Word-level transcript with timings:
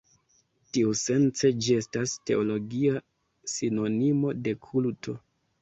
Tiusence 0.77 1.51
ĝi 1.65 1.77
estas 1.83 2.15
teologia 2.31 2.97
sinonimo 3.55 4.37
de 4.49 4.59
kulto. 4.69 5.17